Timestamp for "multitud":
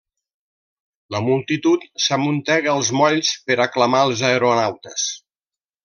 1.25-1.85